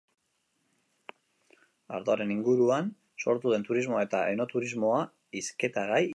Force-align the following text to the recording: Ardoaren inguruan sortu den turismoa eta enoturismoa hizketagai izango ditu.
Ardoaren 1.97 2.31
inguruan 2.37 2.89
sortu 3.25 3.55
den 3.55 3.67
turismoa 3.69 4.03
eta 4.09 4.25
enoturismoa 4.35 5.05
hizketagai 5.05 5.89
izango 5.93 5.99
ditu. 6.03 6.09